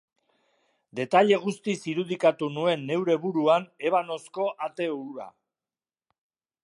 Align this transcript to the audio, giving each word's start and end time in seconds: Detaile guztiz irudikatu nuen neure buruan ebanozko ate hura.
Detaile 0.99 1.37
guztiz 1.43 1.75
irudikatu 1.91 2.49
nuen 2.55 2.87
neure 2.87 3.17
buruan 3.27 3.69
ebanozko 3.91 4.49
ate 4.69 4.89
hura. 4.97 5.29